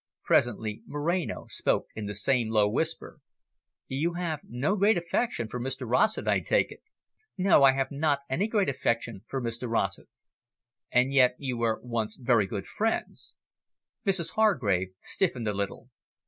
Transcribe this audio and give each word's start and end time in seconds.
Presently 0.23 0.81
Moreno 0.87 1.45
spoke 1.49 1.85
in 1.93 2.07
the 2.07 2.15
same 2.15 2.49
low 2.49 2.67
whisper. 2.67 3.19
"You 3.87 4.13
have 4.13 4.39
no 4.43 4.75
great 4.75 4.97
affection 4.97 5.47
for 5.47 5.59
Mr 5.59 5.87
Rossett, 5.87 6.27
I 6.27 6.39
take 6.39 6.71
it?" 6.71 6.81
"No, 7.37 7.61
I 7.63 7.73
have 7.73 7.91
not 7.91 8.21
any 8.27 8.47
great 8.47 8.67
affection 8.67 9.21
for 9.27 9.39
Mr 9.39 9.69
Rossett." 9.69 10.09
"And 10.91 11.13
yet 11.13 11.35
you 11.37 11.55
were 11.55 11.79
once 11.83 12.15
very 12.15 12.47
good 12.47 12.65
friends." 12.65 13.35
Mrs 14.03 14.31
Hargrave 14.31 14.87
stiffened 15.01 15.47
a 15.47 15.53
little. 15.53 15.91